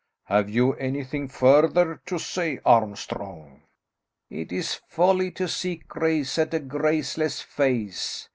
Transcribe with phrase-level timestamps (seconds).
[0.23, 3.61] Have you anything further to say, Armstrong?"
[4.31, 8.27] "It is folly to seek grace at a graceless face.